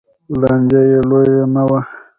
[0.41, 1.79] لانجه یې لویه نه وه